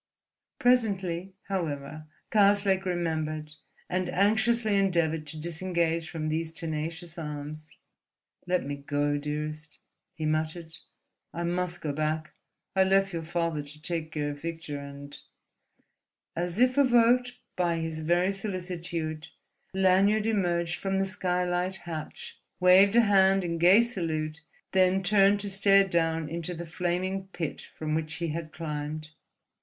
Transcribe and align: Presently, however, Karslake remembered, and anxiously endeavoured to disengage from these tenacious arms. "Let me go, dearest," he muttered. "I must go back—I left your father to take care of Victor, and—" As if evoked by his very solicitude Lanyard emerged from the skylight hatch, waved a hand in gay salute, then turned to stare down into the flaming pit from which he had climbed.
Presently, 0.57 1.35
however, 1.47 2.07
Karslake 2.31 2.85
remembered, 2.85 3.53
and 3.87 4.09
anxiously 4.09 4.75
endeavoured 4.75 5.27
to 5.27 5.37
disengage 5.39 6.09
from 6.09 6.27
these 6.27 6.51
tenacious 6.51 7.19
arms. 7.19 7.69
"Let 8.47 8.65
me 8.65 8.77
go, 8.77 9.17
dearest," 9.19 9.77
he 10.15 10.25
muttered. 10.25 10.75
"I 11.35 11.43
must 11.43 11.81
go 11.81 11.93
back—I 11.93 12.83
left 12.83 13.13
your 13.13 13.21
father 13.21 13.61
to 13.61 13.79
take 13.79 14.11
care 14.13 14.31
of 14.31 14.41
Victor, 14.41 14.79
and—" 14.79 15.19
As 16.35 16.57
if 16.57 16.79
evoked 16.79 17.33
by 17.55 17.77
his 17.77 17.99
very 17.99 18.31
solicitude 18.31 19.27
Lanyard 19.71 20.25
emerged 20.25 20.79
from 20.79 20.97
the 20.97 21.05
skylight 21.05 21.75
hatch, 21.75 22.39
waved 22.59 22.95
a 22.95 23.01
hand 23.01 23.43
in 23.43 23.59
gay 23.59 23.83
salute, 23.83 24.41
then 24.71 25.03
turned 25.03 25.39
to 25.41 25.49
stare 25.51 25.87
down 25.87 26.27
into 26.27 26.55
the 26.55 26.65
flaming 26.65 27.27
pit 27.27 27.67
from 27.77 27.93
which 27.93 28.15
he 28.15 28.29
had 28.29 28.51
climbed. 28.51 29.11